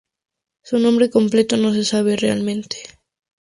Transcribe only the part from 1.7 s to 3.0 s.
se sabe realmente.